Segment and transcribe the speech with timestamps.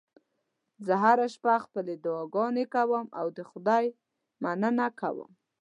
[0.85, 3.85] زه هره شپه خپلې دعاګانې کوم او د خدای
[4.43, 5.29] مننه کوم